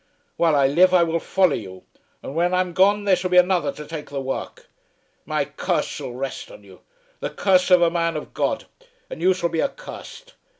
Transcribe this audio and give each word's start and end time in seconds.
While 0.35 0.55
I 0.55 0.65
live 0.65 0.95
I 0.95 1.03
will 1.03 1.19
follow 1.19 1.53
you, 1.53 1.83
and 2.23 2.33
when 2.33 2.55
I 2.55 2.61
am 2.61 2.73
gone 2.73 3.03
there 3.03 3.15
shall 3.15 3.29
be 3.29 3.37
another 3.37 3.71
to 3.73 3.85
take 3.85 4.09
the 4.09 4.19
work. 4.19 4.65
My 5.27 5.45
curse 5.45 5.85
shall 5.85 6.11
rest 6.13 6.49
on 6.49 6.63
you, 6.63 6.81
the 7.19 7.29
curse 7.29 7.69
of 7.69 7.83
a 7.83 7.91
man 7.91 8.17
of 8.17 8.33
God, 8.33 8.65
and 9.11 9.21
you 9.21 9.35
shall 9.35 9.49
be 9.49 9.61
accursed. 9.61 10.33